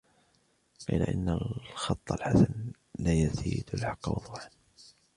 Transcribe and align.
قِيلَ 0.89 1.01
إنَّ 1.03 1.29
الْخَطَّ 1.29 2.11
الْحَسَنَ 2.11 2.71
لَيَزِيدُ 2.99 3.69
الْحَقَّ 3.73 4.07
وُضُوحًا 4.09 4.49